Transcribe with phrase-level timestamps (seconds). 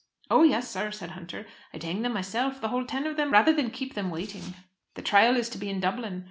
[0.31, 0.67] "Oh, yes!
[0.67, 1.45] sir," said Hunter.
[1.75, 4.55] "I'd hang them myself; the whole ten of them, rather than keep them waiting."
[4.95, 6.19] "The trial is to be in Dublin.